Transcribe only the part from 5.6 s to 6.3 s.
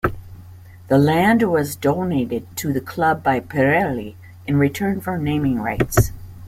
rights.